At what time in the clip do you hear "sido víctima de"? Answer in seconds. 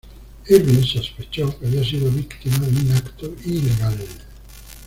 1.83-2.79